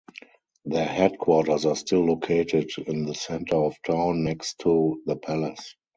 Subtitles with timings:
[0.65, 5.75] Their headquarters are still located in the centre of town, next to "the palace".